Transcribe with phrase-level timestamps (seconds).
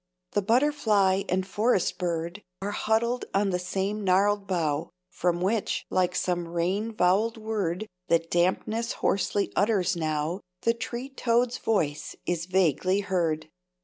[0.31, 6.15] The butterfly and forest bird Are huddled on the same gnarled bough, From which, like
[6.15, 13.01] some rain voweled word That dampness hoarsely utters now, The tree toad's voice is vaguely
[13.01, 13.51] heard.